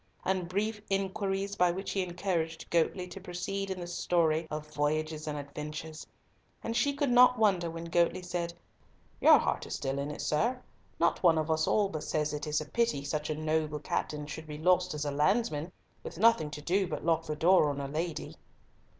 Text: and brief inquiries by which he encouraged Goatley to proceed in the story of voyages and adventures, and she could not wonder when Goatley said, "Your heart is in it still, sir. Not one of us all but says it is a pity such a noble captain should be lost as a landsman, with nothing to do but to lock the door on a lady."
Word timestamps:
and 0.25 0.49
brief 0.49 0.81
inquiries 0.89 1.55
by 1.55 1.69
which 1.69 1.91
he 1.91 2.01
encouraged 2.01 2.67
Goatley 2.71 3.07
to 3.11 3.21
proceed 3.21 3.69
in 3.69 3.79
the 3.79 3.85
story 3.85 4.47
of 4.49 4.65
voyages 4.73 5.27
and 5.27 5.37
adventures, 5.37 6.07
and 6.63 6.75
she 6.75 6.91
could 6.95 7.11
not 7.11 7.37
wonder 7.37 7.69
when 7.69 7.85
Goatley 7.87 8.23
said, 8.25 8.51
"Your 9.19 9.37
heart 9.37 9.67
is 9.67 9.79
in 9.85 9.99
it 9.99 10.19
still, 10.21 10.39
sir. 10.39 10.61
Not 10.99 11.21
one 11.21 11.37
of 11.37 11.51
us 11.51 11.67
all 11.67 11.87
but 11.87 12.01
says 12.03 12.33
it 12.33 12.47
is 12.47 12.59
a 12.59 12.65
pity 12.65 13.03
such 13.03 13.29
a 13.29 13.35
noble 13.35 13.77
captain 13.77 14.25
should 14.25 14.47
be 14.47 14.57
lost 14.57 14.95
as 14.95 15.05
a 15.05 15.11
landsman, 15.11 15.71
with 16.01 16.17
nothing 16.17 16.49
to 16.49 16.63
do 16.63 16.87
but 16.87 17.01
to 17.01 17.05
lock 17.05 17.25
the 17.25 17.35
door 17.35 17.69
on 17.69 17.79
a 17.79 17.87
lady." 17.87 18.35